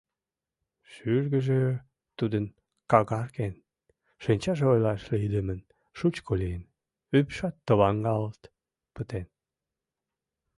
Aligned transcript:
Шӱргыжӧ 0.91 1.61
тудын 2.17 2.45
какарген, 2.91 3.53
шинчаже 4.23 4.65
ойлаш 4.73 5.01
лийдымын 5.11 5.59
шучко 5.97 6.31
лийын, 6.41 6.63
ӱпшат 7.17 7.55
товаҥалт 7.67 8.41
пытен. 8.93 9.27